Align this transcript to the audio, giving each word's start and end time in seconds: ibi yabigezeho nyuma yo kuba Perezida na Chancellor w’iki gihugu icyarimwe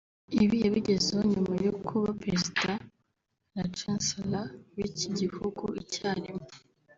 ibi 0.43 0.57
yabigezeho 0.65 1.21
nyuma 1.31 1.53
yo 1.65 1.71
kuba 1.85 2.09
Perezida 2.21 2.71
na 3.53 3.63
Chancellor 3.77 4.47
w’iki 4.75 5.07
gihugu 5.19 5.65
icyarimwe 5.81 6.49